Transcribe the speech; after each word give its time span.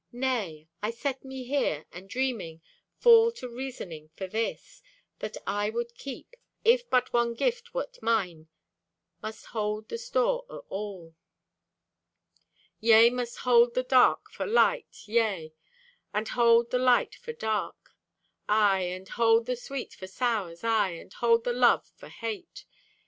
Nay. 0.11 0.67
I 0.81 0.89
set 0.89 1.23
me 1.23 1.43
here, 1.43 1.85
And 1.91 2.09
dreaming, 2.09 2.63
fall 2.97 3.31
to 3.33 3.47
reasoning 3.47 4.09
for 4.15 4.25
this, 4.25 4.81
That 5.19 5.37
I 5.45 5.69
would 5.69 5.93
keep, 5.93 6.33
if 6.65 6.89
but 6.89 7.13
one 7.13 7.35
gift 7.35 7.75
wert 7.75 8.01
mine 8.01 8.47
Must 9.21 9.45
hold 9.45 9.89
the 9.89 9.99
store 9.99 10.47
o' 10.49 10.65
all. 10.69 11.13
Yea, 12.79 13.11
must 13.11 13.37
hold 13.45 13.75
The 13.75 13.83
dark 13.83 14.31
for 14.31 14.47
light, 14.47 15.03
yea, 15.05 15.53
and 16.15 16.27
hold 16.29 16.71
the 16.71 16.79
light 16.79 17.13
for 17.13 17.33
dark, 17.33 17.91
Aye, 18.49 18.81
and 18.85 19.07
hold 19.07 19.45
the 19.45 19.55
sweet 19.55 19.93
for 19.93 20.07
sours, 20.07 20.63
aye, 20.63 20.93
and 20.93 21.13
hold 21.13 21.43
The 21.43 21.53
love 21.53 21.85
for 21.95 22.09
Hate. 22.09 22.65